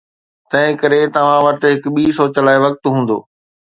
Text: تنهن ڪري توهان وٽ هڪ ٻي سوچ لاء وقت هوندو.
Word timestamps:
تنهن 0.53 0.79
ڪري 0.85 0.99
توهان 1.19 1.39
وٽ 1.49 1.61
هڪ 1.71 1.95
ٻي 1.95 2.09
سوچ 2.21 2.43
لاء 2.47 2.61
وقت 2.67 2.81
هوندو. 2.95 3.17